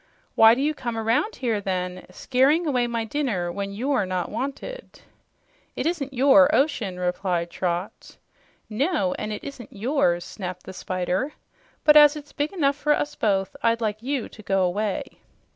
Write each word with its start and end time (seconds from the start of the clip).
"Why 0.33 0.55
do 0.55 0.63
you 0.63 0.73
come 0.73 0.97
around 0.97 1.35
here, 1.35 1.61
then, 1.61 2.07
scaring 2.09 2.65
away 2.65 2.87
my 2.87 3.05
dinner 3.05 3.51
when 3.51 3.71
you're 3.71 4.07
not 4.07 4.31
wanted?" 4.31 5.01
"It 5.75 5.85
isn't 5.85 6.11
YOUR 6.11 6.49
ocean," 6.55 6.97
replied 6.99 7.51
Trot. 7.51 8.17
"No, 8.67 9.13
and 9.19 9.31
it 9.31 9.43
isn't 9.43 9.71
yours," 9.71 10.23
snapped 10.25 10.63
the 10.63 10.73
Spider. 10.73 11.33
"But 11.83 11.97
as 11.97 12.15
it's 12.15 12.33
big 12.33 12.51
enough 12.51 12.77
for 12.77 12.93
us 12.93 13.13
both, 13.13 13.55
I'd 13.61 13.79
like 13.79 14.01
you 14.01 14.27
to 14.27 14.41
go 14.41 14.63
away." 14.63 15.03